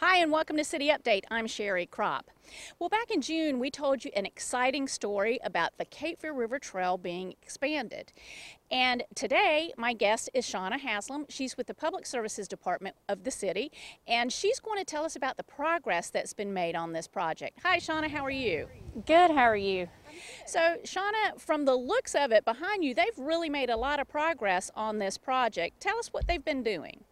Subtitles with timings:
[0.00, 1.24] Hi, and welcome to City Update.
[1.28, 2.30] I'm Sherry Crop.
[2.78, 6.60] Well, back in June, we told you an exciting story about the Cape Fear River
[6.60, 8.12] Trail being expanded.
[8.70, 11.26] And today, my guest is Shauna Haslam.
[11.28, 13.72] She's with the Public Services Department of the city,
[14.06, 17.58] and she's going to tell us about the progress that's been made on this project.
[17.64, 18.68] Hi, Shauna, how are you?
[19.04, 19.88] Good, how are you?
[20.46, 24.06] So, Shauna, from the looks of it behind you, they've really made a lot of
[24.06, 25.80] progress on this project.
[25.80, 27.02] Tell us what they've been doing.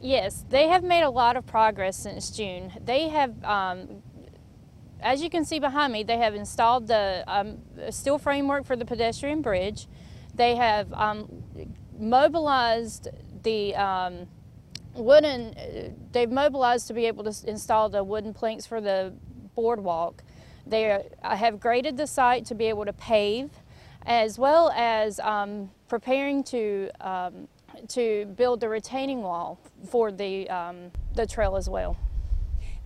[0.00, 2.72] Yes, they have made a lot of progress since June.
[2.84, 4.02] They have, um,
[5.00, 7.58] as you can see behind me, they have installed the um,
[7.90, 9.88] steel framework for the pedestrian bridge.
[10.34, 11.44] They have um,
[11.98, 13.08] mobilized
[13.42, 14.26] the um,
[14.94, 19.14] wooden, they've mobilized to be able to install the wooden planks for the
[19.54, 20.22] boardwalk.
[20.66, 23.50] They are, have graded the site to be able to pave,
[24.06, 27.48] as well as um, preparing to um,
[27.88, 31.96] to build the retaining wall for the, um, the trail as well.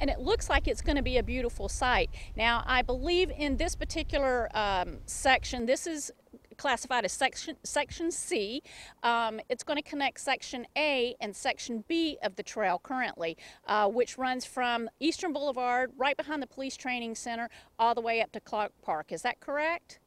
[0.01, 2.11] And it looks like it's going to be a beautiful site.
[2.37, 6.13] Now, I believe in this particular um, section, this is
[6.57, 8.63] classified as section, section C.
[9.03, 13.37] Um, it's going to connect section A and section B of the trail currently,
[13.67, 18.21] uh, which runs from Eastern Boulevard, right behind the Police Training Center, all the way
[18.21, 19.13] up to Clark Park.
[19.13, 20.01] Is that correct?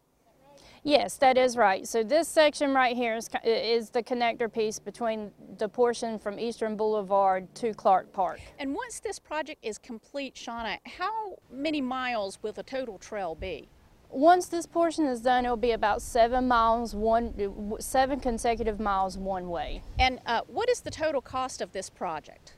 [0.83, 1.87] Yes, that is right.
[1.87, 6.75] So this section right here is, is the connector piece between the portion from Eastern
[6.75, 8.39] Boulevard to Clark Park.
[8.57, 13.69] And once this project is complete, Shauna, how many miles will the total trail be?
[14.09, 17.33] Once this portion is done, it'll be about seven miles, one,
[17.79, 19.83] seven consecutive miles one way.
[19.99, 22.55] And uh, what is the total cost of this project?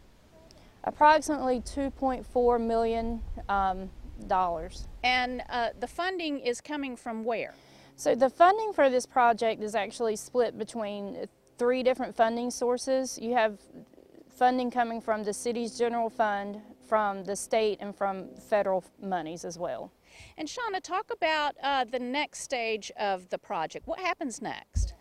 [0.85, 3.89] Approximately 2.4 million um,
[4.27, 4.87] dollars.
[5.03, 7.53] And uh, the funding is coming from where?
[7.95, 11.25] So the funding for this project is actually split between
[11.57, 13.19] three different funding sources.
[13.21, 13.59] You have
[14.29, 19.57] funding coming from the city's general fund, from the state, and from federal monies as
[19.59, 19.91] well.
[20.37, 23.87] And Shauna, talk about uh, the next stage of the project.
[23.87, 24.93] What happens next?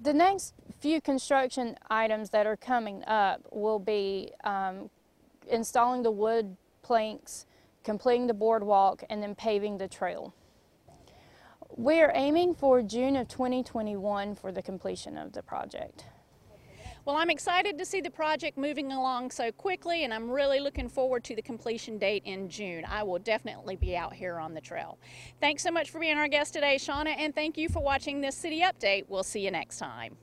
[0.00, 4.90] The next few construction items that are coming up will be um,
[5.48, 7.46] installing the wood planks,
[7.84, 10.34] completing the boardwalk, and then paving the trail.
[11.76, 16.04] We're aiming for June of 2021 for the completion of the project.
[17.06, 20.88] Well, I'm excited to see the project moving along so quickly, and I'm really looking
[20.88, 22.84] forward to the completion date in June.
[22.86, 24.98] I will definitely be out here on the trail.
[25.40, 28.36] Thanks so much for being our guest today, Shauna, and thank you for watching this
[28.36, 29.06] City Update.
[29.08, 30.16] We'll see you next time.